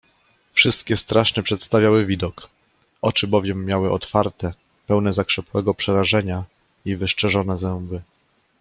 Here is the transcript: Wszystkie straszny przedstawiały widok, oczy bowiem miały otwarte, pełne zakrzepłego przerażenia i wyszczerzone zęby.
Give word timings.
Wszystkie 0.53 0.97
straszny 0.97 1.43
przedstawiały 1.43 2.05
widok, 2.05 2.49
oczy 3.01 3.27
bowiem 3.27 3.65
miały 3.65 3.91
otwarte, 3.91 4.53
pełne 4.87 5.13
zakrzepłego 5.13 5.73
przerażenia 5.73 6.43
i 6.85 6.95
wyszczerzone 6.95 7.57
zęby. 7.57 8.01